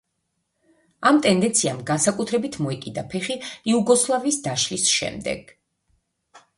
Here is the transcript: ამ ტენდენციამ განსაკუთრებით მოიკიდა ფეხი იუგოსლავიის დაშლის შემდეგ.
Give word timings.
ამ 1.09 1.19
ტენდენციამ 1.25 1.83
განსაკუთრებით 1.91 2.59
მოიკიდა 2.69 3.05
ფეხი 3.13 3.39
იუგოსლავიის 3.75 4.43
დაშლის 4.51 4.91
შემდეგ. 4.99 5.57